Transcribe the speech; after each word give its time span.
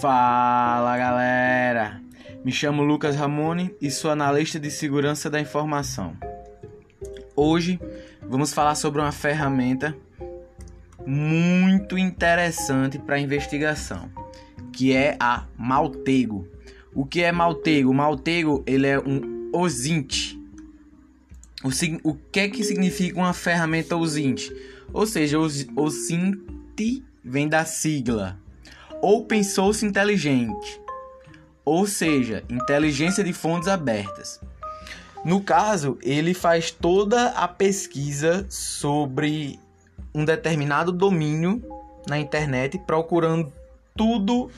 Fala 0.00 0.96
galera, 0.96 2.00
me 2.44 2.50
chamo 2.50 2.82
Lucas 2.82 3.14
Ramone 3.14 3.74
e 3.80 3.90
sou 3.90 4.10
analista 4.10 4.58
de 4.58 4.70
segurança 4.70 5.30
da 5.30 5.40
informação. 5.40 6.16
Hoje 7.36 7.78
vamos 8.22 8.52
falar 8.52 8.74
sobre 8.74 9.00
uma 9.00 9.12
ferramenta 9.12 9.96
muito 11.06 11.96
interessante 11.98 12.98
para 12.98 13.20
investigação, 13.20 14.10
que 14.72 14.92
é 14.92 15.16
a 15.20 15.46
Maltego. 15.56 16.48
O 16.94 17.04
que 17.04 17.22
é 17.22 17.30
Maltego? 17.30 17.94
Maltego 17.94 18.64
ele 18.66 18.86
é 18.86 18.98
um 18.98 19.50
OSINT. 19.52 20.38
O, 21.62 22.10
o 22.10 22.14
que 22.32 22.40
é 22.40 22.48
que 22.48 22.64
significa 22.64 23.18
uma 23.18 23.32
ferramenta 23.32 23.96
OSINT? 23.96 24.50
Ou 24.92 25.06
seja, 25.06 25.38
OSINT 25.38 27.02
vem 27.22 27.48
da 27.48 27.64
sigla 27.64 28.43
Open 29.06 29.44
Source 29.44 29.84
Inteligente, 29.84 30.80
ou 31.62 31.86
seja, 31.86 32.42
inteligência 32.48 33.22
de 33.22 33.34
fontes 33.34 33.68
abertas. 33.68 34.40
No 35.22 35.42
caso, 35.42 35.98
ele 36.00 36.32
faz 36.32 36.70
toda 36.70 37.28
a 37.32 37.46
pesquisa 37.46 38.46
sobre 38.48 39.60
um 40.14 40.24
determinado 40.24 40.90
domínio 40.90 41.62
na 42.08 42.18
internet, 42.18 42.78
procurando 42.78 43.52
tudo 43.94 44.50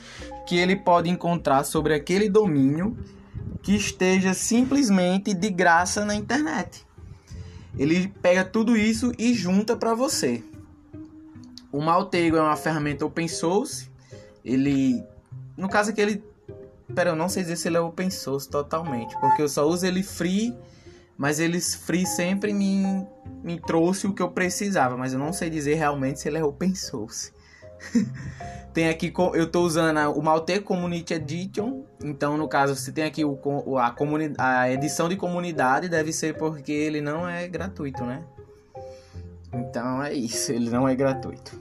que 0.47 0.55
ele 0.55 0.77
pode 0.77 1.09
encontrar 1.09 1.65
sobre 1.65 1.93
aquele 1.93 2.29
domínio 2.29 2.97
que 3.61 3.75
esteja 3.75 4.33
simplesmente 4.33 5.33
de 5.33 5.49
graça 5.49 6.05
na 6.05 6.15
internet. 6.15 6.87
Ele 7.77 8.07
pega 8.21 8.45
tudo 8.45 8.77
isso 8.77 9.11
e 9.19 9.33
junta 9.33 9.75
para 9.75 9.93
você. 9.93 10.41
O 11.69 11.81
Maltego 11.81 12.37
é 12.37 12.41
uma 12.41 12.55
ferramenta 12.55 13.05
open 13.05 13.27
source. 13.27 13.86
Ele, 14.47 15.03
no 15.57 15.67
caso 15.67 15.91
aqui 15.91 15.99
ele, 15.99 16.23
pera, 16.95 17.09
eu 17.09 17.15
não 17.15 17.27
sei 17.27 17.43
dizer 17.43 17.57
se 17.57 17.67
ele 17.67 17.75
é 17.75 17.81
open 17.81 18.09
source 18.09 18.49
totalmente, 18.49 19.19
porque 19.19 19.41
eu 19.41 19.49
só 19.49 19.67
uso 19.67 19.85
ele 19.85 20.01
free, 20.01 20.55
mas 21.17 21.39
ele 21.39 21.59
free 21.59 22.05
sempre 22.05 22.53
me, 22.53 23.05
me 23.43 23.59
trouxe 23.59 24.07
o 24.07 24.13
que 24.13 24.21
eu 24.21 24.31
precisava, 24.31 24.95
mas 24.95 25.11
eu 25.11 25.19
não 25.19 25.33
sei 25.33 25.49
dizer 25.49 25.75
realmente 25.75 26.21
se 26.21 26.29
ele 26.29 26.37
é 26.37 26.43
open 26.43 26.73
source. 26.73 27.33
tem 28.73 28.87
aqui, 28.87 29.11
eu 29.33 29.43
estou 29.43 29.65
usando 29.65 29.97
o 30.11 30.21
Maltego 30.21 30.63
Community 30.63 31.13
Edition. 31.13 31.83
Então, 32.01 32.37
no 32.37 32.47
caso, 32.47 32.75
se 32.75 32.91
tem 32.93 33.03
aqui 33.03 33.25
o, 33.25 33.77
a, 33.77 33.93
a 34.37 34.71
edição 34.71 35.09
de 35.09 35.17
comunidade, 35.17 35.89
deve 35.89 36.13
ser 36.13 36.37
porque 36.37 36.71
ele 36.71 37.01
não 37.01 37.27
é 37.27 37.47
gratuito, 37.47 38.05
né? 38.05 38.23
Então 39.53 40.03
é 40.03 40.13
isso, 40.13 40.51
ele 40.51 40.69
não 40.69 40.87
é 40.87 40.95
gratuito. 40.95 41.59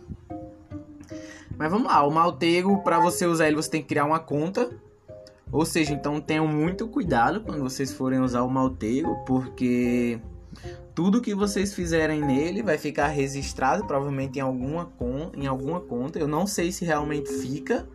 Mas 1.56 1.70
vamos 1.70 1.86
lá, 1.86 2.06
o 2.06 2.10
Maltego, 2.10 2.82
para 2.82 2.98
você 2.98 3.26
usar 3.26 3.46
ele, 3.46 3.56
você 3.56 3.70
tem 3.70 3.82
que 3.82 3.88
criar 3.88 4.04
uma 4.04 4.18
conta. 4.18 4.70
Ou 5.50 5.64
seja, 5.64 5.92
então 5.92 6.20
tenham 6.20 6.46
muito 6.46 6.88
cuidado 6.88 7.40
quando 7.40 7.62
vocês 7.62 7.92
forem 7.92 8.20
usar 8.20 8.42
o 8.42 8.50
Maltego, 8.50 9.24
porque 9.24 10.20
tudo 10.94 11.20
que 11.20 11.34
vocês 11.34 11.72
fizerem 11.72 12.20
nele 12.20 12.62
vai 12.62 12.76
ficar 12.76 13.06
registrado 13.08 13.84
provavelmente 13.84 14.38
em 14.38 14.42
alguma, 14.42 14.86
con 14.86 15.30
em 15.34 15.46
alguma 15.46 15.80
conta. 15.80 16.18
Eu 16.18 16.26
não 16.26 16.46
sei 16.46 16.72
se 16.72 16.84
realmente 16.84 17.32
fica, 17.32 17.88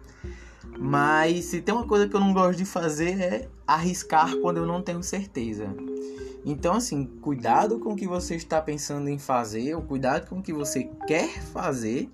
mas 0.79 1.45
se 1.45 1.61
tem 1.61 1.75
uma 1.75 1.85
coisa 1.85 2.07
que 2.07 2.15
eu 2.15 2.19
não 2.19 2.33
gosto 2.33 2.57
de 2.57 2.65
fazer 2.65 3.19
é 3.19 3.49
arriscar 3.67 4.35
quando 4.37 4.57
eu 4.57 4.65
não 4.65 4.81
tenho 4.81 5.03
certeza. 5.03 5.67
Então, 6.45 6.73
assim, 6.73 7.05
cuidado 7.05 7.79
com 7.79 7.93
o 7.93 7.95
que 7.95 8.07
você 8.07 8.35
está 8.35 8.59
pensando 8.61 9.09
em 9.09 9.19
fazer, 9.19 9.75
ou 9.75 9.81
cuidado 9.81 10.27
com 10.27 10.39
o 10.39 10.41
que 10.41 10.51
você 10.51 10.89
quer 11.05 11.41
fazer, 11.41 12.09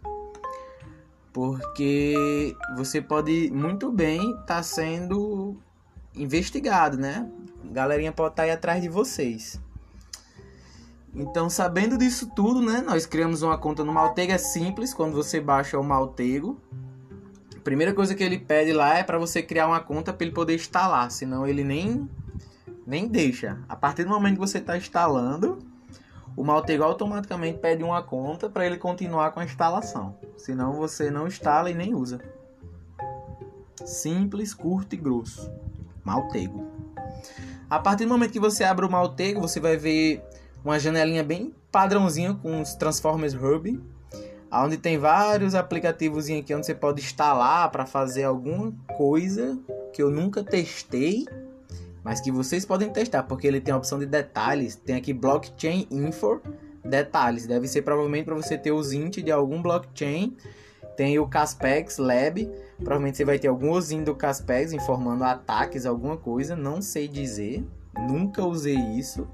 porque 1.38 2.58
você 2.76 3.00
pode 3.00 3.52
muito 3.52 3.92
bem 3.92 4.32
estar 4.32 4.44
tá 4.44 4.64
sendo 4.64 5.56
investigado, 6.16 6.98
né? 6.98 7.30
A 7.64 7.72
galerinha 7.72 8.12
pode 8.12 8.34
estar 8.34 8.42
tá 8.42 8.48
aí 8.48 8.50
atrás 8.50 8.82
de 8.82 8.90
vocês. 8.90 9.62
Então, 11.14 11.48
sabendo 11.48 11.96
disso 11.96 12.32
tudo, 12.36 12.60
né, 12.60 12.82
nós 12.82 13.06
criamos 13.06 13.44
uma 13.44 13.56
conta 13.56 13.84
no 13.84 13.94
Maltego, 13.94 14.32
é 14.32 14.38
simples, 14.40 14.96
quando 14.96 15.14
você 15.14 15.40
baixa 15.40 15.78
o 15.78 15.84
Maltego. 15.84 16.60
A 17.56 17.60
primeira 17.60 17.94
coisa 17.94 18.16
que 18.16 18.24
ele 18.24 18.40
pede 18.40 18.74
lá 18.74 18.98
é 18.98 19.04
para 19.04 19.20
você 19.20 19.44
criar 19.44 19.68
uma 19.68 19.80
conta 19.80 20.12
para 20.12 20.26
ele 20.26 20.34
poder 20.34 20.56
instalar, 20.56 21.12
senão 21.12 21.46
ele 21.46 21.64
nem 21.64 22.10
nem 22.84 23.08
deixa. 23.08 23.60
A 23.70 23.76
partir 23.76 24.06
do 24.06 24.10
momento 24.10 24.34
que 24.34 24.40
você 24.40 24.58
está 24.58 24.76
instalando, 24.76 25.60
o 26.38 26.44
Maltego 26.44 26.84
automaticamente 26.84 27.58
pede 27.58 27.84
uma 27.84 28.04
conta 28.04 28.48
para 28.48 28.64
ele 28.64 28.78
continuar 28.78 29.32
com 29.32 29.40
a 29.40 29.44
instalação. 29.44 30.16
Senão 30.38 30.74
você 30.74 31.10
não 31.10 31.26
instala 31.26 31.72
e 31.72 31.74
nem 31.74 31.96
usa. 31.96 32.22
Simples, 33.84 34.54
curto 34.54 34.94
e 34.94 34.98
grosso. 34.98 35.52
Maltego. 36.06 36.68
A 37.68 37.80
partir 37.80 38.06
do 38.06 38.12
momento 38.12 38.32
que 38.32 38.40
você 38.40 38.64
abre 38.64 38.86
o 38.86 38.90
Maltego, 38.90 39.42
você 39.42 39.60
vai 39.60 39.78
ver 39.78 40.24
uma 40.64 40.80
janelinha 40.80 41.24
bem 41.24 41.56
padrãozinho 41.72 42.36
com 42.38 42.62
os 42.62 42.76
Transformers 42.76 43.34
Hub, 43.34 43.84
onde 44.52 44.78
tem 44.78 45.00
vários 45.00 45.56
aplicativos 45.56 46.30
aqui 46.30 46.54
onde 46.54 46.68
você 46.68 46.76
pode 46.76 47.02
instalar 47.02 47.72
para 47.72 47.88
fazer 47.88 48.26
alguma 48.26 48.72
coisa 48.96 49.58
que 49.92 50.04
eu 50.04 50.12
nunca 50.12 50.44
testei, 50.44 51.26
mas 52.08 52.22
que 52.22 52.32
vocês 52.32 52.64
podem 52.64 52.90
testar, 52.90 53.24
porque 53.24 53.46
ele 53.46 53.60
tem 53.60 53.74
a 53.74 53.78
opção 53.78 54.00
de 54.00 54.06
detalhes, 54.06 54.78
tem 54.78 54.96
aqui 54.96 55.12
Blockchain 55.12 55.86
Info, 55.92 56.40
detalhes, 56.82 57.46
deve 57.46 57.68
ser 57.68 57.82
provavelmente 57.82 58.24
para 58.24 58.34
você 58.34 58.58
ter 58.58 58.72
os 58.72 58.94
int 58.94 59.18
de 59.18 59.30
algum 59.30 59.62
blockchain. 59.62 60.38
Tem 60.96 61.20
o 61.20 61.28
Caspex 61.28 61.98
Lab, 61.98 62.50
provavelmente 62.78 63.18
você 63.18 63.26
vai 63.26 63.38
ter 63.38 63.50
algum 63.50 63.72
osinho 63.72 64.06
do 64.06 64.16
Caspex 64.16 64.72
informando 64.72 65.26
ataques, 65.26 65.86
alguma 65.86 66.16
coisa, 66.16 66.56
não 66.56 66.82
sei 66.82 67.10
dizer, 67.10 67.68
nunca 68.08 68.42
usei 68.42 68.78
isso. 68.78 69.28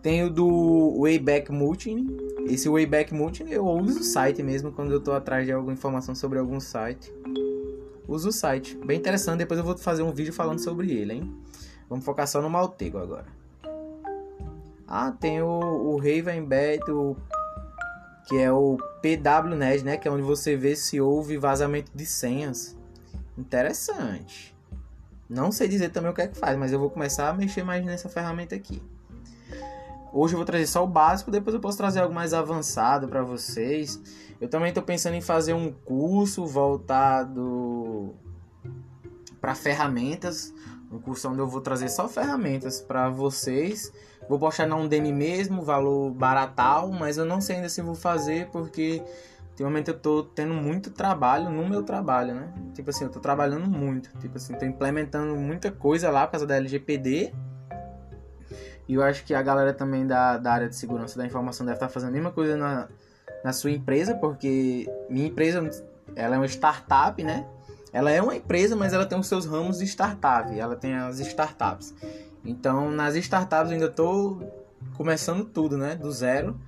Tem 0.00 0.22
o 0.22 0.30
do 0.30 1.00
Wayback 1.00 1.50
Multini. 1.50 2.06
Esse 2.46 2.68
Wayback 2.68 3.12
Multini 3.12 3.52
eu 3.52 3.66
uso 3.66 3.98
o 3.98 4.04
site 4.04 4.44
mesmo 4.44 4.70
quando 4.70 4.92
eu 4.92 4.98
estou 4.98 5.12
atrás 5.12 5.44
de 5.44 5.50
alguma 5.50 5.72
informação 5.72 6.14
sobre 6.14 6.38
algum 6.38 6.60
site. 6.60 7.12
Uso 8.12 8.28
o 8.28 8.32
site. 8.32 8.76
Bem 8.76 8.98
interessante, 8.98 9.38
depois 9.38 9.58
eu 9.58 9.64
vou 9.64 9.74
fazer 9.78 10.02
um 10.02 10.12
vídeo 10.12 10.34
falando 10.34 10.58
sobre 10.58 10.92
ele, 10.92 11.14
hein? 11.14 11.34
Vamos 11.88 12.04
focar 12.04 12.28
só 12.28 12.42
no 12.42 12.50
Maltego 12.50 12.98
agora. 12.98 13.24
Ah, 14.86 15.10
tem 15.12 15.40
o, 15.40 15.46
o 15.48 15.96
Ravenbet, 15.96 16.90
o, 16.90 17.16
que 18.26 18.36
é 18.36 18.52
o 18.52 18.76
PWNet, 19.00 19.82
né? 19.82 19.96
Que 19.96 20.08
é 20.08 20.10
onde 20.10 20.22
você 20.22 20.54
vê 20.56 20.76
se 20.76 21.00
houve 21.00 21.38
vazamento 21.38 21.90
de 21.94 22.04
senhas. 22.04 22.76
Interessante. 23.38 24.54
Não 25.26 25.50
sei 25.50 25.66
dizer 25.66 25.88
também 25.88 26.10
o 26.10 26.14
que 26.14 26.20
é 26.20 26.28
que 26.28 26.36
faz, 26.36 26.58
mas 26.58 26.70
eu 26.70 26.78
vou 26.78 26.90
começar 26.90 27.30
a 27.30 27.32
mexer 27.32 27.64
mais 27.64 27.82
nessa 27.82 28.10
ferramenta 28.10 28.54
aqui. 28.54 28.82
Hoje 30.12 30.34
eu 30.34 30.36
vou 30.36 30.44
trazer 30.44 30.66
só 30.66 30.84
o 30.84 30.86
básico, 30.86 31.30
depois 31.30 31.54
eu 31.54 31.60
posso 31.60 31.78
trazer 31.78 32.00
algo 32.00 32.14
mais 32.14 32.34
avançado 32.34 33.08
para 33.08 33.22
vocês. 33.22 33.98
Eu 34.38 34.48
também 34.48 34.68
estou 34.68 34.82
pensando 34.82 35.14
em 35.14 35.22
fazer 35.22 35.54
um 35.54 35.72
curso 35.72 36.44
voltado 36.44 37.81
para 39.42 39.56
ferramentas, 39.56 40.54
um 40.90 41.00
curso 41.00 41.28
onde 41.28 41.40
eu 41.40 41.48
vou 41.48 41.60
trazer 41.60 41.88
só 41.88 42.08
ferramentas 42.08 42.80
para 42.80 43.10
vocês. 43.10 43.92
Vou 44.28 44.38
postar 44.38 44.66
na 44.66 44.76
Udemy 44.76 45.12
mesmo, 45.12 45.62
valor 45.62 46.12
baratal, 46.12 46.92
mas 46.92 47.18
eu 47.18 47.24
não 47.24 47.40
sei 47.40 47.56
ainda 47.56 47.68
se 47.68 47.82
vou 47.82 47.96
fazer 47.96 48.48
porque 48.50 49.02
ultimamente 49.50 49.88
eu 49.88 49.98
tô 49.98 50.22
tendo 50.22 50.54
muito 50.54 50.92
trabalho 50.92 51.50
no 51.50 51.68
meu 51.68 51.82
trabalho, 51.82 52.34
né? 52.34 52.52
Tipo 52.72 52.90
assim, 52.90 53.04
eu 53.04 53.10
tô 53.10 53.18
trabalhando 53.18 53.66
muito, 53.66 54.16
tipo 54.20 54.36
assim, 54.36 54.54
tô 54.54 54.64
implementando 54.64 55.34
muita 55.34 55.72
coisa 55.72 56.08
lá 56.08 56.24
por 56.24 56.32
causa 56.32 56.46
da 56.46 56.56
LGPD 56.56 57.34
e 58.88 58.94
eu 58.94 59.02
acho 59.02 59.24
que 59.24 59.34
a 59.34 59.42
galera 59.42 59.72
também 59.72 60.06
da, 60.06 60.38
da 60.38 60.52
área 60.52 60.68
de 60.68 60.76
segurança 60.76 61.18
da 61.18 61.26
informação 61.26 61.66
deve 61.66 61.76
estar 61.76 61.88
fazendo 61.88 62.10
a 62.10 62.12
mesma 62.12 62.30
coisa 62.30 62.56
na, 62.56 62.88
na 63.44 63.52
sua 63.52 63.70
empresa, 63.70 64.14
porque 64.14 64.88
minha 65.10 65.26
empresa 65.26 65.68
ela 66.14 66.36
é 66.36 66.38
uma 66.38 66.46
startup, 66.46 67.22
né? 67.24 67.46
Ela 67.92 68.10
é 68.10 68.22
uma 68.22 68.34
empresa, 68.34 68.74
mas 68.74 68.92
ela 68.92 69.04
tem 69.04 69.18
os 69.18 69.26
seus 69.26 69.44
ramos 69.44 69.78
de 69.78 69.84
startup. 69.84 70.58
Ela 70.58 70.74
tem 70.74 70.94
as 70.94 71.20
startups. 71.20 71.94
Então, 72.44 72.90
nas 72.90 73.14
startups 73.16 73.70
eu 73.70 73.74
ainda 73.74 73.86
estou 73.86 74.40
começando 74.96 75.44
tudo, 75.44 75.76
né? 75.76 75.94
Do 75.94 76.10
zero. 76.10 76.58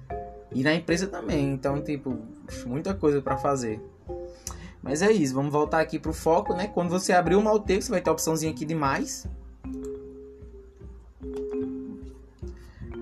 E 0.52 0.62
na 0.62 0.74
empresa 0.74 1.06
também. 1.06 1.52
Então, 1.52 1.82
tipo, 1.82 2.18
muita 2.66 2.94
coisa 2.94 3.22
para 3.22 3.36
fazer. 3.36 3.80
Mas 4.82 5.00
é 5.00 5.10
isso, 5.10 5.32
vamos 5.32 5.50
voltar 5.50 5.80
aqui 5.80 5.98
pro 5.98 6.12
foco, 6.12 6.54
né? 6.54 6.68
Quando 6.68 6.90
você 6.90 7.14
abrir 7.14 7.36
o 7.36 7.42
Maltexo, 7.42 7.86
você 7.86 7.92
vai 7.92 8.02
ter 8.02 8.10
a 8.10 8.12
opçãozinha 8.12 8.52
aqui 8.52 8.66
de 8.66 8.74
mais. 8.74 9.26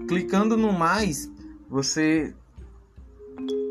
Clicando 0.07 0.57
no 0.57 0.73
mais, 0.73 1.29
você 1.69 2.33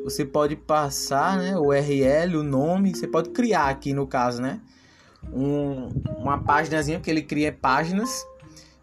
você 0.04 0.26
pode 0.26 0.56
passar, 0.56 1.38
né, 1.38 1.58
o 1.58 1.68
URL, 1.68 2.38
o 2.38 2.44
nome, 2.44 2.96
você 2.96 3.08
pode 3.08 3.30
criar 3.30 3.70
aqui 3.70 3.94
no 3.94 4.08
caso, 4.08 4.42
né, 4.42 4.60
um, 5.32 5.90
uma 6.18 6.42
páginazinha 6.42 7.00
que 7.00 7.10
ele 7.10 7.22
cria 7.22 7.52
páginas 7.52 8.26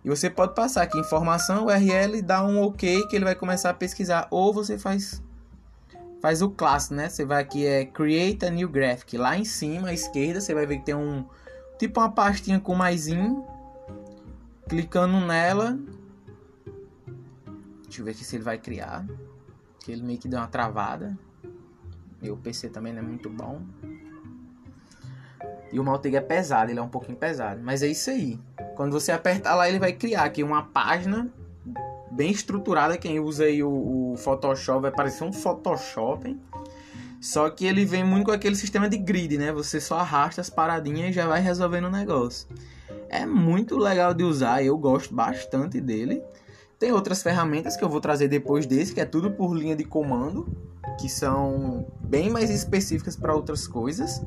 e 0.04 0.08
você 0.08 0.30
pode 0.30 0.54
passar 0.54 0.82
aqui 0.82 0.98
informação, 0.98 1.66
URL, 1.66 2.22
dá 2.22 2.44
um 2.44 2.62
OK 2.62 3.06
que 3.08 3.16
ele 3.16 3.24
vai 3.24 3.34
começar 3.34 3.70
a 3.70 3.74
pesquisar 3.74 4.28
ou 4.30 4.52
você 4.52 4.78
faz 4.78 5.22
faz 6.20 6.42
o 6.42 6.50
clássico, 6.50 6.94
né? 6.94 7.08
Você 7.08 7.24
vai 7.24 7.42
aqui 7.42 7.66
é 7.66 7.84
Create 7.84 8.44
a 8.44 8.50
New 8.50 8.68
Graphic. 8.68 9.16
Lá 9.16 9.36
em 9.36 9.44
cima, 9.44 9.88
à 9.88 9.94
esquerda, 9.94 10.40
você 10.40 10.54
vai 10.54 10.66
ver 10.66 10.78
que 10.78 10.86
tem 10.86 10.94
um 10.94 11.24
tipo 11.78 12.00
uma 12.00 12.10
pastinha 12.10 12.60
com 12.60 12.74
maisinho. 12.74 13.44
Clicando 14.68 15.18
nela. 15.20 15.78
Deixa 17.84 18.00
eu 18.00 18.04
ver 18.04 18.10
aqui 18.12 18.24
se 18.24 18.36
ele 18.36 18.44
vai 18.44 18.58
criar. 18.58 19.06
Que 19.88 19.92
ele 19.92 20.02
meio 20.02 20.18
que 20.18 20.28
deu 20.28 20.38
uma 20.38 20.46
travada. 20.46 21.18
Meu 22.20 22.36
PC 22.36 22.68
também 22.68 22.92
não 22.92 23.00
é 23.00 23.02
muito 23.02 23.30
bom. 23.30 23.62
E 25.72 25.80
o 25.80 25.82
Maltega 25.82 26.18
é 26.18 26.20
pesado, 26.20 26.70
ele 26.70 26.78
é 26.78 26.82
um 26.82 26.90
pouquinho 26.90 27.16
pesado. 27.16 27.62
Mas 27.64 27.82
é 27.82 27.86
isso 27.86 28.10
aí. 28.10 28.38
Quando 28.76 28.92
você 28.92 29.12
apertar 29.12 29.54
lá, 29.54 29.66
ele 29.66 29.78
vai 29.78 29.94
criar 29.94 30.24
aqui 30.24 30.42
uma 30.42 30.62
página 30.62 31.32
bem 32.10 32.30
estruturada. 32.30 32.98
Quem 32.98 33.18
usa 33.18 33.44
aí 33.44 33.62
o, 33.62 34.12
o 34.12 34.16
Photoshop 34.18 34.82
vai 34.82 34.90
parecer 34.90 35.24
um 35.24 35.32
Photoshop. 35.32 36.28
Hein? 36.28 36.38
Só 37.18 37.48
que 37.48 37.64
ele 37.64 37.86
vem 37.86 38.04
muito 38.04 38.26
com 38.26 38.32
aquele 38.32 38.56
sistema 38.56 38.90
de 38.90 38.98
grid, 38.98 39.38
né? 39.38 39.50
Você 39.52 39.80
só 39.80 40.00
arrasta 40.00 40.42
as 40.42 40.50
paradinhas 40.50 41.08
e 41.08 41.12
já 41.14 41.26
vai 41.26 41.40
resolvendo 41.40 41.86
o 41.86 41.90
negócio. 41.90 42.46
É 43.08 43.24
muito 43.24 43.78
legal 43.78 44.12
de 44.12 44.22
usar, 44.22 44.62
eu 44.62 44.76
gosto 44.76 45.14
bastante 45.14 45.80
dele. 45.80 46.22
Tem 46.78 46.92
outras 46.92 47.22
ferramentas 47.22 47.76
que 47.76 47.82
eu 47.82 47.88
vou 47.88 48.00
trazer 48.00 48.28
depois 48.28 48.64
desse, 48.64 48.94
que 48.94 49.00
é 49.00 49.04
tudo 49.04 49.32
por 49.32 49.52
linha 49.52 49.74
de 49.74 49.84
comando, 49.84 50.46
que 51.00 51.08
são 51.08 51.86
bem 52.00 52.30
mais 52.30 52.50
específicas 52.50 53.16
para 53.16 53.34
outras 53.34 53.66
coisas. 53.66 54.22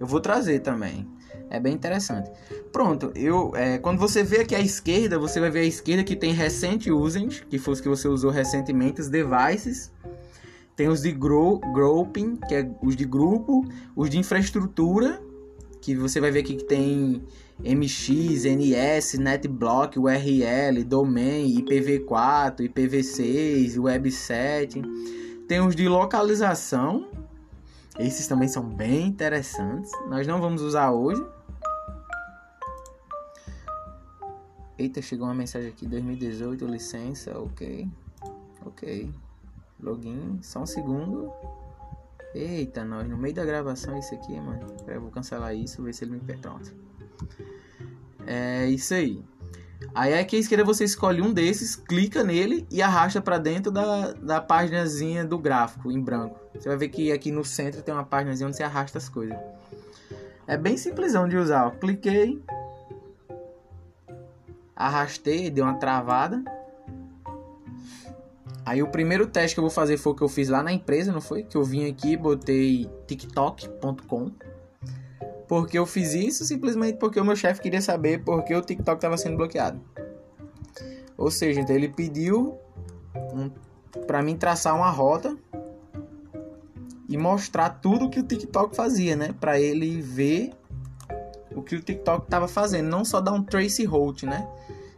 Eu 0.00 0.06
vou 0.06 0.20
trazer 0.20 0.60
também. 0.60 1.06
É 1.50 1.60
bem 1.60 1.74
interessante. 1.74 2.30
Pronto, 2.72 3.12
eu 3.14 3.52
é, 3.54 3.78
quando 3.78 3.98
você 3.98 4.22
vê 4.22 4.40
aqui 4.40 4.54
à 4.54 4.60
esquerda, 4.60 5.18
você 5.18 5.40
vai 5.40 5.50
ver 5.50 5.60
à 5.60 5.64
esquerda 5.64 6.04
que 6.04 6.16
tem 6.16 6.32
Recent 6.32 6.86
Usage, 6.86 7.44
que 7.48 7.58
foi 7.58 7.76
que 7.76 7.88
você 7.88 8.08
usou 8.08 8.30
recentemente, 8.30 9.00
os 9.00 9.08
devices. 9.08 9.90
Tem 10.74 10.88
os 10.88 11.02
de 11.02 11.10
grow, 11.10 11.58
grouping, 11.72 12.36
que 12.36 12.54
é 12.54 12.70
os 12.82 12.94
de 12.94 13.04
grupo, 13.04 13.64
os 13.96 14.08
de 14.08 14.18
infraestrutura, 14.18 15.20
que 15.80 15.94
você 15.94 16.20
vai 16.20 16.30
ver 16.30 16.40
aqui 16.40 16.54
que 16.54 16.64
tem 16.64 17.22
MX, 17.60 18.44
NS, 18.44 19.18
NetBlock, 19.18 19.98
URL, 19.98 20.84
Domain, 20.84 21.54
IPv4, 21.60 22.60
IPv6, 22.60 23.74
Web7. 23.76 24.82
Tem 25.48 25.60
os 25.60 25.74
de 25.74 25.88
localização. 25.88 27.08
Esses 27.98 28.28
também 28.28 28.46
são 28.46 28.62
bem 28.62 29.06
interessantes. 29.06 29.90
Nós 30.08 30.26
não 30.26 30.40
vamos 30.40 30.62
usar 30.62 30.92
hoje. 30.92 31.24
Eita, 34.78 35.02
chegou 35.02 35.26
uma 35.26 35.34
mensagem 35.34 35.68
aqui, 35.68 35.84
2018, 35.86 36.64
licença, 36.64 37.36
ok. 37.36 37.88
Ok. 38.64 39.12
Login, 39.82 40.38
só 40.40 40.60
um 40.60 40.66
segundo. 40.66 41.32
Eita, 42.32 42.84
nós, 42.84 43.08
no 43.08 43.18
meio 43.18 43.34
da 43.34 43.44
gravação 43.44 43.98
isso 43.98 44.14
aqui, 44.14 44.38
mano. 44.38 44.64
Eu 44.86 45.00
vou 45.00 45.10
cancelar 45.10 45.52
isso, 45.56 45.82
ver 45.82 45.92
se 45.92 46.04
ele 46.04 46.12
me 46.12 46.20
pronto. 46.20 46.72
É 48.26 48.66
isso 48.66 48.94
aí. 48.94 49.22
Aí 49.94 50.18
aqui 50.18 50.36
à 50.36 50.38
esquerda 50.38 50.64
você 50.64 50.84
escolhe 50.84 51.22
um 51.22 51.32
desses, 51.32 51.76
clica 51.76 52.22
nele 52.22 52.66
e 52.70 52.82
arrasta 52.82 53.20
para 53.20 53.38
dentro 53.38 53.70
da, 53.70 54.12
da 54.12 54.40
páginazinha 54.40 55.24
do 55.24 55.38
gráfico 55.38 55.90
em 55.90 56.00
branco. 56.00 56.38
Você 56.54 56.68
vai 56.68 56.76
ver 56.76 56.88
que 56.88 57.12
aqui 57.12 57.30
no 57.30 57.44
centro 57.44 57.82
tem 57.82 57.94
uma 57.94 58.04
páginazinha 58.04 58.48
onde 58.48 58.56
você 58.56 58.62
arrasta 58.62 58.98
as 58.98 59.08
coisas. 59.08 59.36
É 60.46 60.56
bem 60.56 60.76
simplesão 60.76 61.28
de 61.28 61.36
usar. 61.36 61.66
Ó. 61.66 61.70
Cliquei, 61.70 62.42
arrastei, 64.74 65.50
deu 65.50 65.64
uma 65.64 65.74
travada. 65.74 66.42
Aí 68.64 68.82
o 68.82 68.88
primeiro 68.88 69.26
teste 69.26 69.54
que 69.54 69.60
eu 69.60 69.64
vou 69.64 69.70
fazer 69.70 69.96
foi 69.96 70.12
o 70.12 70.14
que 70.14 70.22
eu 70.22 70.28
fiz 70.28 70.48
lá 70.48 70.62
na 70.62 70.72
empresa, 70.72 71.10
não 71.10 71.20
foi? 71.22 71.42
Que 71.42 71.56
eu 71.56 71.64
vim 71.64 71.88
aqui, 71.88 72.16
botei 72.16 72.90
tiktok.com 73.06 74.30
porque 75.48 75.78
eu 75.78 75.86
fiz 75.86 76.12
isso 76.12 76.44
simplesmente 76.44 76.98
porque 76.98 77.18
o 77.18 77.24
meu 77.24 77.34
chefe 77.34 77.60
queria 77.62 77.80
saber 77.80 78.22
por 78.22 78.44
que 78.44 78.54
o 78.54 78.60
TikTok 78.60 78.98
estava 78.98 79.16
sendo 79.16 79.36
bloqueado. 79.36 79.80
Ou 81.16 81.30
seja, 81.30 81.60
então 81.60 81.74
ele 81.74 81.88
pediu 81.88 82.56
um, 83.32 83.50
para 84.06 84.22
mim 84.22 84.36
traçar 84.36 84.76
uma 84.76 84.90
rota 84.90 85.36
e 87.08 87.16
mostrar 87.16 87.70
tudo 87.70 88.10
que 88.10 88.20
o 88.20 88.22
TikTok 88.22 88.76
fazia, 88.76 89.16
né? 89.16 89.34
Para 89.40 89.58
ele 89.58 90.00
ver 90.00 90.52
o 91.56 91.62
que 91.62 91.74
o 91.74 91.80
TikTok 91.80 92.24
estava 92.24 92.46
fazendo, 92.46 92.88
não 92.88 93.04
só 93.04 93.20
dar 93.20 93.32
um 93.32 93.42
trace 93.42 93.84
route, 93.84 94.26
né? 94.26 94.46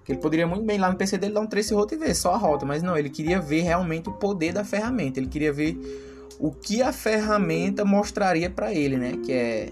Que 0.04 0.12
ele 0.12 0.20
poderia 0.20 0.46
muito 0.46 0.64
bem 0.64 0.78
lá 0.78 0.90
no 0.90 0.96
PC 0.96 1.16
dele 1.16 1.32
dar 1.32 1.40
um 1.40 1.46
trace 1.46 1.72
route 1.72 1.94
e 1.94 1.98
ver 1.98 2.14
só 2.14 2.34
a 2.34 2.36
rota, 2.36 2.66
mas 2.66 2.82
não, 2.82 2.98
ele 2.98 3.08
queria 3.08 3.40
ver 3.40 3.62
realmente 3.62 4.08
o 4.08 4.12
poder 4.12 4.52
da 4.52 4.64
ferramenta, 4.64 5.20
ele 5.20 5.28
queria 5.28 5.52
ver 5.52 5.78
o 6.38 6.50
que 6.50 6.82
a 6.82 6.92
ferramenta 6.92 7.84
mostraria 7.84 8.50
para 8.50 8.74
ele, 8.74 8.96
né? 8.96 9.12
Que 9.24 9.32
é 9.32 9.70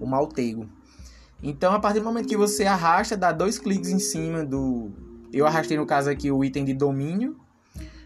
o 0.00 0.06
maltego. 0.06 0.68
Então, 1.42 1.72
a 1.72 1.78
partir 1.78 2.00
do 2.00 2.04
momento 2.04 2.26
que 2.26 2.36
você 2.36 2.64
arrasta, 2.64 3.16
dá 3.16 3.30
dois 3.30 3.58
cliques 3.58 3.90
em 3.90 3.98
cima 3.98 4.44
do. 4.44 4.90
Eu 5.32 5.46
arrastei 5.46 5.76
no 5.76 5.86
caso 5.86 6.10
aqui 6.10 6.30
o 6.32 6.44
item 6.44 6.64
de 6.64 6.74
domínio. 6.74 7.36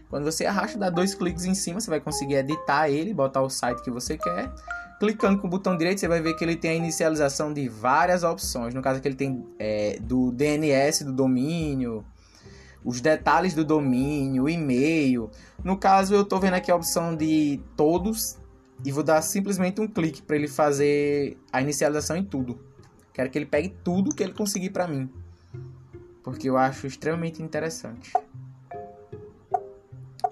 Quando 0.09 0.25
você 0.25 0.45
arrasta, 0.45 0.77
dá 0.77 0.89
dois 0.91 1.15
cliques 1.15 1.45
em 1.45 1.55
cima, 1.55 1.79
você 1.79 1.89
vai 1.89 1.99
conseguir 1.99 2.35
editar 2.35 2.87
ele, 2.87 3.13
botar 3.13 3.41
o 3.41 3.49
site 3.49 3.81
que 3.81 3.89
você 3.89 4.17
quer. 4.17 4.51
Clicando 4.99 5.39
com 5.39 5.47
o 5.47 5.49
botão 5.49 5.75
direito, 5.75 5.99
você 5.99 6.07
vai 6.07 6.21
ver 6.21 6.35
que 6.35 6.43
ele 6.45 6.55
tem 6.55 6.71
a 6.71 6.75
inicialização 6.75 7.51
de 7.51 7.67
várias 7.67 8.23
opções. 8.23 8.75
No 8.75 8.81
caso 8.81 8.99
aqui, 8.99 9.07
ele 9.07 9.15
tem 9.15 9.43
é, 9.57 9.97
do 9.99 10.31
DNS 10.31 11.03
do 11.03 11.11
domínio, 11.11 12.05
os 12.85 13.01
detalhes 13.01 13.55
do 13.55 13.65
domínio, 13.65 14.47
e-mail. 14.47 15.31
No 15.63 15.77
caso, 15.77 16.13
eu 16.13 16.21
estou 16.21 16.39
vendo 16.39 16.53
aqui 16.53 16.69
a 16.69 16.75
opção 16.75 17.15
de 17.15 17.59
todos 17.75 18.37
e 18.85 18.91
vou 18.91 19.03
dar 19.03 19.21
simplesmente 19.21 19.79
um 19.79 19.87
clique 19.87 20.21
para 20.21 20.35
ele 20.35 20.47
fazer 20.47 21.37
a 21.51 21.61
inicialização 21.61 22.15
em 22.15 22.23
tudo. 22.23 22.59
Quero 23.13 23.29
que 23.29 23.37
ele 23.37 23.45
pegue 23.45 23.75
tudo 23.83 24.13
que 24.13 24.23
ele 24.23 24.33
conseguir 24.33 24.71
para 24.71 24.87
mim, 24.87 25.09
porque 26.23 26.49
eu 26.49 26.57
acho 26.57 26.87
extremamente 26.87 27.41
interessante. 27.41 28.11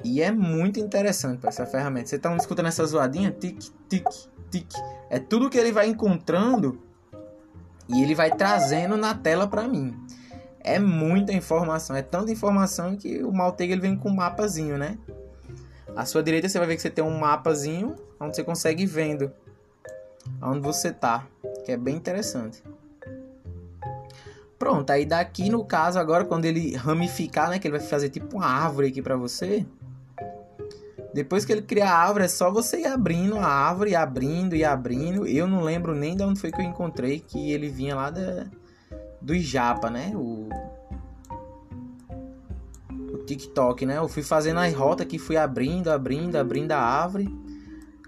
E 0.04 0.22
é 0.22 0.32
muito 0.32 0.80
interessante 0.80 1.46
essa 1.46 1.66
ferramenta. 1.66 2.08
Você 2.08 2.16
está 2.16 2.36
escutando 2.36 2.68
essa 2.68 2.86
zoadinha? 2.86 3.32
Tic, 3.32 3.60
tic, 3.88 4.08
tic. 4.50 4.68
É 5.10 5.20
tudo 5.20 5.50
que 5.50 5.58
ele 5.58 5.72
vai 5.72 5.88
encontrando 5.88 6.82
e 7.88 8.02
ele 8.02 8.16
vai 8.16 8.36
trazendo 8.36 8.98
na 8.98 9.14
tela 9.14 9.48
para 9.48 9.68
mim. 9.68 9.96
É 10.60 10.80
muita 10.80 11.34
informação, 11.34 11.96
é 11.96 12.02
tanta 12.02 12.32
informação 12.32 12.96
que 12.96 13.24
o 13.24 13.32
Maltega 13.32 13.74
ele 13.74 13.82
vem 13.82 13.98
com 13.98 14.10
um 14.10 14.16
mapazinho, 14.16 14.78
né? 14.78 14.98
À 15.96 16.06
sua 16.06 16.24
direita 16.24 16.48
você 16.48 16.58
vai 16.58 16.68
ver 16.68 16.76
que 16.76 16.82
você 16.82 16.90
tem 16.90 17.04
um 17.04 17.20
mapazinho 17.20 17.96
onde 18.20 18.36
você 18.36 18.44
consegue 18.44 18.84
ir 18.84 18.88
vendo 18.88 19.32
onde 20.42 20.60
você 20.60 20.92
tá, 20.92 21.28
que 21.66 21.72
é 21.72 21.78
bem 21.78 21.96
interessante. 21.96 22.64
Pronto, 24.58 24.92
aí 24.92 25.06
daqui 25.06 25.50
no 25.50 25.66
caso 25.66 25.98
agora 25.98 26.24
quando 26.24 26.46
ele 26.46 26.76
ramificar, 26.76 27.50
né, 27.50 27.60
que 27.60 27.68
ele 27.68 27.78
vai 27.78 27.88
fazer 27.88 28.10
tipo 28.10 28.38
uma 28.38 28.46
árvore 28.46 28.88
aqui 28.88 29.02
para 29.02 29.16
você. 29.16 29.66
Depois 31.14 31.44
que 31.44 31.52
ele 31.52 31.62
criar 31.62 31.92
a 31.92 31.98
árvore, 31.98 32.24
é 32.24 32.28
só 32.28 32.50
você 32.50 32.82
ir 32.82 32.86
abrindo 32.86 33.38
a 33.38 33.46
árvore, 33.46 33.96
abrindo 33.96 34.56
e 34.56 34.64
abrindo. 34.64 35.28
Eu 35.28 35.46
não 35.46 35.62
lembro 35.62 35.94
nem 35.94 36.16
de 36.16 36.24
onde 36.24 36.40
foi 36.40 36.52
que 36.52 36.62
eu 36.62 36.66
encontrei 36.66 37.20
que 37.20 37.52
ele 37.52 37.68
vinha 37.68 37.96
lá 37.96 38.10
da, 38.10 38.46
do 39.20 39.38
Japa, 39.38 39.90
né? 39.90 40.14
O, 40.16 40.48
TikTok, 43.36 43.86
né? 43.86 43.98
Eu 43.98 44.08
fui 44.08 44.24
fazendo 44.24 44.60
a 44.60 44.70
rota 44.70 45.06
que 45.06 45.18
fui 45.18 45.38
abrindo, 45.38 45.90
abrindo, 45.90 46.36
abrindo 46.36 46.72
a 46.74 46.80
árvore. 46.80 47.34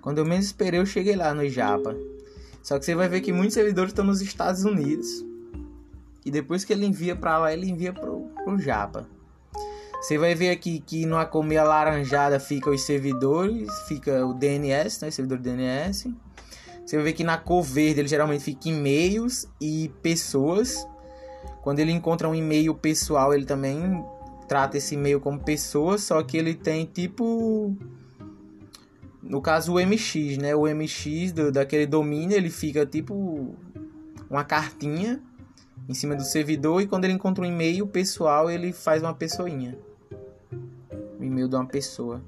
Quando 0.02 0.18
eu 0.18 0.26
menos 0.26 0.46
esperei, 0.46 0.80
eu 0.80 0.86
cheguei 0.86 1.16
lá 1.16 1.34
no 1.34 1.48
Japa. 1.48 1.96
Só 2.62 2.78
que 2.78 2.86
você 2.86 2.94
vai 2.94 3.08
ver 3.08 3.22
que 3.22 3.32
muitos 3.32 3.54
servidores 3.54 3.92
estão 3.92 4.06
nos 4.06 4.22
Estados 4.22 4.66
Unidos. 4.66 5.08
E 6.26 6.32
depois 6.32 6.64
que 6.64 6.74
ele 6.74 6.86
envia 6.86 7.16
para 7.16 7.38
lá, 7.38 7.54
ele 7.54 7.70
envia 7.70 7.94
pro, 7.94 8.30
pro 8.44 8.60
Japa. 8.60 9.08
Você 10.02 10.18
vai 10.18 10.36
ver 10.36 10.50
aqui 10.50 10.82
que 10.86 11.06
no 11.06 11.18
Acome 11.18 11.58
alaranjada 11.58 12.38
fica 12.38 12.70
os 12.70 12.82
servidores, 12.82 13.70
fica 13.88 14.26
o 14.26 14.34
DNS, 14.34 15.02
né? 15.02 15.12
Servidor 15.12 15.38
DNS. 15.38 16.14
Você 16.86 16.98
vai 16.98 17.06
ver 17.06 17.14
que 17.14 17.24
na 17.24 17.38
cor 17.38 17.64
verde 17.64 18.02
ele 18.02 18.10
geralmente 18.10 18.44
fica 18.44 18.68
e-mails 18.68 19.48
e 19.62 19.90
pessoas. 20.02 20.86
Quando 21.62 21.80
ele 21.80 21.94
encontra 21.94 22.28
um 22.28 22.36
e-mail 22.36 22.76
pessoal, 22.76 23.34
ele 23.34 23.46
também 23.46 24.04
trata 24.48 24.78
esse 24.78 24.96
e-mail 24.96 25.20
como 25.20 25.40
pessoa, 25.40 25.98
só 25.98 26.22
que 26.24 26.38
ele 26.38 26.54
tem 26.54 26.86
tipo 26.86 27.76
no 29.24 29.42
caso 29.42 29.74
o 29.74 29.80
MX, 29.80 30.38
né? 30.38 30.54
O 30.54 30.64
MX 30.64 31.32
do, 31.32 31.52
daquele 31.52 31.88
domínio, 31.88 32.36
ele 32.36 32.50
fica 32.50 32.86
tipo 32.86 33.56
uma 34.30 34.44
cartinha 34.44 35.22
em 35.88 35.94
cima 35.94 36.16
do 36.16 36.24
servidor 36.24 36.82
e 36.82 36.88
quando 36.88 37.06
ele 37.06 37.14
encontra 37.14 37.44
um 37.44 37.48
e-mail 37.48 37.88
pessoal, 37.88 38.50
ele 38.50 38.74
faz 38.74 39.02
uma 39.02 39.14
pessoinha. 39.14 39.78
O 41.20 41.24
e-mail 41.24 41.48
de 41.48 41.56
uma 41.56 41.66
pessoa. 41.66 42.22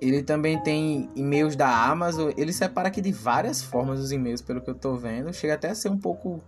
Ele 0.00 0.22
também 0.22 0.60
tem 0.62 1.08
e-mails 1.14 1.54
da 1.54 1.68
Amazon. 1.86 2.32
Ele 2.36 2.52
separa 2.52 2.88
aqui 2.88 3.00
de 3.00 3.12
várias 3.12 3.62
formas 3.62 4.00
os 4.00 4.10
e-mails, 4.10 4.40
pelo 4.40 4.60
que 4.60 4.70
eu 4.70 4.74
tô 4.74 4.96
vendo. 4.96 5.32
Chega 5.32 5.54
até 5.54 5.68
a 5.70 5.74
ser 5.74 5.90
um 5.90 5.98
pouco 5.98 6.42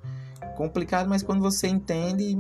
complicado, 0.57 1.09
mas 1.09 1.23
quando 1.23 1.41
você 1.41 1.69
entende, 1.69 2.39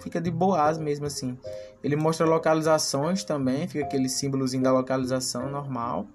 fica 0.00 0.20
de 0.20 0.30
boas 0.30 0.78
mesmo 0.78 1.06
assim. 1.06 1.36
Ele 1.82 1.96
mostra 1.96 2.26
localizações 2.26 3.24
também, 3.24 3.68
fica 3.68 3.84
aquele 3.84 4.08
símbolozinho 4.08 4.62
da 4.62 4.72
localização 4.72 5.50
normal. 5.50 6.06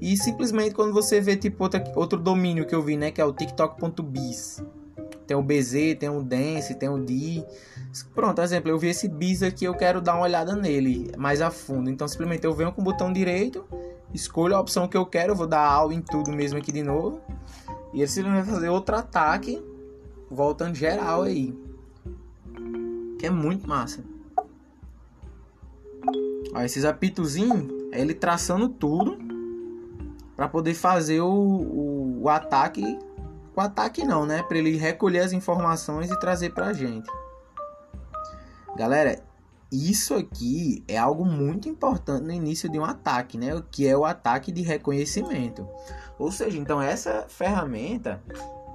E 0.00 0.16
simplesmente 0.16 0.74
quando 0.74 0.92
você 0.92 1.20
vê 1.20 1.36
tipo 1.36 1.62
outra, 1.62 1.82
outro 1.94 2.18
domínio 2.18 2.66
que 2.66 2.74
eu 2.74 2.82
vi, 2.82 2.96
né, 2.96 3.10
que 3.10 3.20
é 3.20 3.24
o 3.24 3.32
tiktok.biz. 3.32 4.62
Tem 5.26 5.36
o 5.36 5.42
BZ, 5.42 5.96
tem 5.98 6.08
o 6.08 6.22
Dance, 6.22 6.74
tem 6.74 6.88
o 6.88 6.98
D. 6.98 7.44
Pronto, 8.14 8.40
exemplo, 8.40 8.70
eu 8.70 8.78
vi 8.78 8.88
esse 8.88 9.08
bis 9.08 9.42
aqui, 9.42 9.64
eu 9.64 9.74
quero 9.74 10.00
dar 10.00 10.14
uma 10.14 10.22
olhada 10.22 10.54
nele 10.54 11.10
mais 11.16 11.40
a 11.40 11.50
fundo. 11.50 11.90
Então 11.90 12.06
simplesmente 12.06 12.44
eu 12.44 12.54
venho 12.54 12.72
com 12.72 12.80
o 12.80 12.84
botão 12.84 13.12
direito, 13.12 13.64
escolho 14.14 14.54
a 14.54 14.60
opção 14.60 14.86
que 14.86 14.96
eu 14.96 15.04
quero, 15.04 15.34
vou 15.34 15.46
dar 15.46 15.66
all 15.66 15.92
em 15.92 16.00
tudo 16.00 16.30
mesmo 16.30 16.58
aqui 16.58 16.70
de 16.70 16.82
novo. 16.82 17.20
E 17.92 18.00
ele 18.00 18.08
simplesmente 18.08 18.44
vai 18.44 18.54
fazer 18.54 18.68
outro 18.68 18.94
ataque, 18.94 19.62
voltando 20.30 20.74
geral 20.74 21.22
aí. 21.22 21.54
Que 23.18 23.26
é 23.26 23.30
muito 23.30 23.68
massa. 23.68 24.04
Ó, 26.54 26.60
esses 26.60 26.84
apitozinhos, 26.84 27.70
é 27.92 28.00
ele 28.00 28.14
traçando 28.14 28.68
tudo 28.68 29.18
para 30.36 30.48
poder 30.48 30.74
fazer 30.74 31.20
o, 31.20 31.28
o, 31.28 32.22
o, 32.22 32.28
ataque. 32.28 32.98
O 33.54 33.60
ataque 33.60 34.04
não, 34.04 34.26
né? 34.26 34.42
Para 34.42 34.58
ele 34.58 34.76
recolher 34.76 35.20
as 35.20 35.32
informações 35.32 36.10
e 36.10 36.20
trazer 36.20 36.52
pra 36.52 36.72
gente. 36.72 37.10
Galera, 38.76 39.22
isso 39.72 40.14
aqui 40.14 40.84
é 40.86 40.96
algo 40.96 41.24
muito 41.24 41.68
importante 41.68 42.24
no 42.24 42.32
início 42.32 42.68
de 42.68 42.78
um 42.78 42.84
ataque, 42.84 43.38
né? 43.38 43.62
Que 43.70 43.86
é 43.86 43.96
o 43.96 44.04
ataque 44.04 44.52
de 44.52 44.62
reconhecimento. 44.62 45.66
Ou 46.18 46.30
seja, 46.30 46.58
então 46.58 46.80
essa 46.80 47.26
ferramenta 47.28 48.22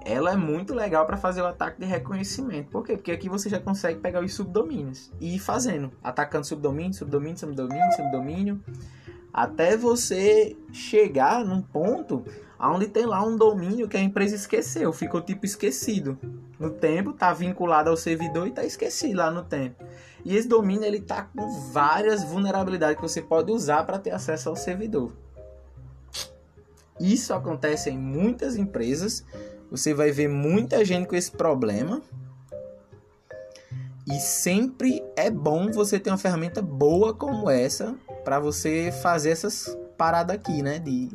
ela 0.03 0.33
é 0.33 0.35
muito 0.35 0.73
legal 0.73 1.05
para 1.05 1.17
fazer 1.17 1.41
o 1.41 1.45
ataque 1.45 1.79
de 1.79 1.85
reconhecimento. 1.85 2.69
Por 2.69 2.83
quê? 2.83 2.95
Porque 2.95 3.11
aqui 3.11 3.29
você 3.29 3.49
já 3.49 3.59
consegue 3.59 3.99
pegar 3.99 4.23
os 4.23 4.33
subdomínios 4.33 5.11
e 5.19 5.35
ir 5.35 5.39
fazendo, 5.39 5.91
atacando 6.03 6.45
subdomínio, 6.45 6.93
subdomínio, 6.93 7.37
subdomínio, 7.37 7.91
subdomínio, 7.95 8.63
até 9.33 9.77
você 9.77 10.57
chegar 10.71 11.45
num 11.45 11.61
ponto 11.61 12.25
onde 12.59 12.87
tem 12.87 13.05
lá 13.05 13.23
um 13.23 13.35
domínio 13.35 13.87
que 13.87 13.97
a 13.97 14.01
empresa 14.01 14.35
esqueceu, 14.35 14.91
ficou 14.93 15.21
tipo 15.21 15.45
esquecido 15.45 16.17
no 16.59 16.69
tempo, 16.69 17.13
tá 17.13 17.33
vinculado 17.33 17.89
ao 17.89 17.97
servidor 17.97 18.47
e 18.47 18.51
tá 18.51 18.63
esquecido 18.63 19.17
lá 19.17 19.31
no 19.31 19.43
tempo. 19.43 19.83
E 20.23 20.35
esse 20.35 20.47
domínio 20.47 20.85
ele 20.85 21.01
tá 21.01 21.23
com 21.23 21.49
várias 21.71 22.23
vulnerabilidades 22.23 22.97
que 22.97 23.01
você 23.01 23.21
pode 23.21 23.51
usar 23.51 23.83
para 23.83 23.97
ter 23.97 24.11
acesso 24.11 24.49
ao 24.49 24.55
servidor. 24.55 25.11
Isso 26.99 27.33
acontece 27.33 27.89
em 27.89 27.97
muitas 27.97 28.55
empresas 28.55 29.25
você 29.71 29.93
vai 29.93 30.11
ver 30.11 30.27
muita 30.27 30.83
gente 30.83 31.07
com 31.07 31.15
esse 31.15 31.31
problema. 31.31 32.01
E 34.05 34.19
sempre 34.19 35.01
é 35.15 35.29
bom 35.29 35.71
você 35.71 35.97
ter 35.97 36.09
uma 36.09 36.17
ferramenta 36.17 36.61
boa 36.61 37.13
como 37.13 37.49
essa 37.49 37.95
para 38.25 38.39
você 38.39 38.91
fazer 39.01 39.29
essas 39.29 39.77
paradas 39.97 40.35
aqui, 40.35 40.61
né? 40.61 40.77
De 40.77 41.09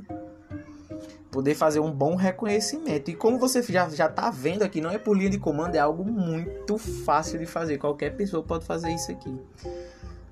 poder 1.31 1.55
fazer 1.55 1.81
um 1.81 1.93
bom 1.93 2.15
reconhecimento. 2.15 3.11
E 3.11 3.15
como 3.15 3.39
você 3.39 3.61
já, 3.63 3.91
já 3.91 4.09
tá 4.09 4.31
vendo 4.31 4.63
aqui, 4.63 4.81
não 4.81 4.91
é 4.91 4.97
por 4.97 5.15
linha 5.15 5.29
de 5.29 5.39
comando, 5.39 5.75
é 5.75 5.79
algo 5.79 6.03
muito 6.03 6.79
fácil 6.79 7.39
de 7.39 7.45
fazer. 7.45 7.77
Qualquer 7.77 8.17
pessoa 8.17 8.43
pode 8.43 8.65
fazer 8.65 8.91
isso 8.91 9.11
aqui. 9.13 9.39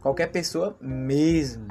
Qualquer 0.00 0.28
pessoa 0.28 0.74
mesmo. 0.80 1.66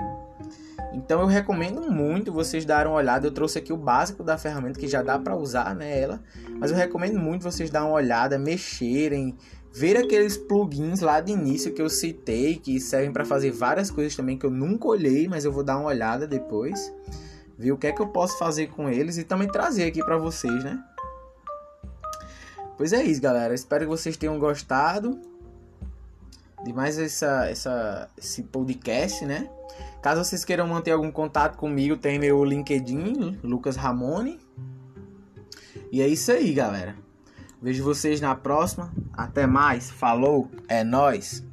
Então 0.93 1.21
eu 1.21 1.25
recomendo 1.25 1.81
muito 1.91 2.31
vocês 2.31 2.63
darem 2.63 2.91
uma 2.91 2.97
olhada. 2.97 3.25
Eu 3.25 3.31
trouxe 3.31 3.57
aqui 3.57 3.73
o 3.73 3.77
básico 3.77 4.23
da 4.23 4.37
ferramenta 4.37 4.79
que 4.79 4.87
já 4.87 5.01
dá 5.01 5.17
para 5.17 5.35
usar, 5.35 5.75
né, 5.75 5.99
ela. 5.99 6.21
Mas 6.59 6.69
eu 6.69 6.77
recomendo 6.77 7.19
muito 7.19 7.41
vocês 7.41 7.69
darem 7.69 7.87
uma 7.87 7.95
olhada, 7.95 8.37
mexerem, 8.37 9.35
ver 9.73 9.97
aqueles 9.97 10.37
plugins 10.37 11.01
lá 11.01 11.19
de 11.19 11.31
início 11.31 11.73
que 11.73 11.81
eu 11.81 11.89
citei, 11.89 12.57
que 12.57 12.79
servem 12.79 13.11
para 13.11 13.25
fazer 13.25 13.51
várias 13.51 13.89
coisas 13.89 14.15
também 14.15 14.37
que 14.37 14.45
eu 14.45 14.51
nunca 14.51 14.87
olhei, 14.87 15.27
mas 15.27 15.43
eu 15.43 15.51
vou 15.51 15.63
dar 15.63 15.77
uma 15.77 15.87
olhada 15.87 16.27
depois. 16.27 16.93
Ver 17.57 17.71
o 17.71 17.77
que 17.77 17.87
é 17.87 17.91
que 17.91 18.01
eu 18.01 18.07
posso 18.07 18.37
fazer 18.37 18.67
com 18.67 18.87
eles 18.87 19.17
e 19.17 19.23
também 19.23 19.47
trazer 19.47 19.85
aqui 19.85 20.03
para 20.03 20.17
vocês, 20.17 20.63
né? 20.63 20.79
Pois 22.77 22.93
é 22.93 23.03
isso, 23.03 23.21
galera. 23.21 23.53
Espero 23.53 23.85
que 23.85 23.89
vocês 23.89 24.15
tenham 24.15 24.37
gostado 24.37 25.19
de 26.63 26.73
mais 26.73 26.97
essa, 26.97 27.47
essa, 27.49 28.09
esse 28.17 28.43
podcast, 28.43 29.25
né? 29.25 29.49
Caso 30.01 30.23
vocês 30.23 30.43
queiram 30.43 30.67
manter 30.67 30.91
algum 30.91 31.11
contato 31.11 31.57
comigo, 31.57 31.97
tem 31.97 32.19
meu 32.19 32.43
LinkedIn, 32.43 33.39
Lucas 33.43 33.75
Ramone. 33.75 34.39
E 35.91 36.01
é 36.01 36.07
isso 36.07 36.31
aí, 36.31 36.53
galera. 36.53 36.95
Vejo 37.61 37.83
vocês 37.83 38.19
na 38.19 38.35
próxima. 38.35 38.91
Até 39.13 39.47
mais. 39.47 39.89
Falou. 39.89 40.49
É 40.67 40.83
nós. 40.83 41.43